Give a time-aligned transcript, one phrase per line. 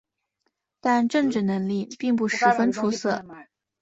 [0.79, 3.23] 但政治能力并不十分出色。